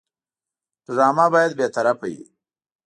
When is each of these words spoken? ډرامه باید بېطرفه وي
ډرامه 0.85 1.25
باید 1.33 1.51
بېطرفه 1.59 2.07
وي 2.13 2.21